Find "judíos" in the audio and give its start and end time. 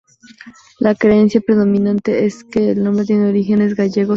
3.89-4.09